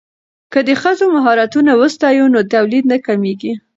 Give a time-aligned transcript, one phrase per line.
[0.53, 3.53] که د ښځو مهارتونه وستایو نو تولید نه کمیږي.